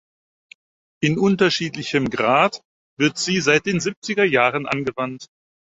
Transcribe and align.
In 1.03 1.19
unterschiedlichem 1.19 2.09
Grad 2.09 2.63
wird 2.97 3.19
sie 3.19 3.39
seit 3.39 3.67
den 3.67 3.79
siebziger 3.79 4.23
Jahren 4.25 4.65
angewandt. 4.65 5.27